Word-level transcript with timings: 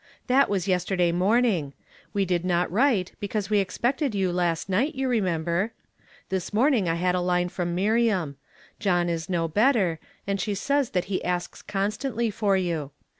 That 0.25 0.49
was 0.49 0.67
yesterday 0.67 1.11
morning; 1.11 1.73
we 2.11 2.25
did 2.25 2.43
not 2.43 2.71
write, 2.71 3.11
because 3.19 3.51
we 3.51 3.59
expected 3.59 4.15
you 4.15 4.31
last 4.31 4.67
night, 4.67 4.95
you 4.95 5.07
remember. 5.07 5.73
This 6.29 6.51
morning 6.51 6.89
I 6.89 6.95
had 6.95 7.13
a 7.13 7.21
line 7.21 7.49
from 7.49 7.75
Miriam. 7.75 8.35
John 8.79 9.09
is 9.09 9.29
no 9.29 9.47
better, 9.47 9.99
and 10.25 10.41
she 10.41 10.55
says 10.55 10.89
that 10.97 11.05
he 11.05 11.23
asks 11.23 11.61
constantly 11.61 12.31
for 12.31 12.57
you. 12.57 12.89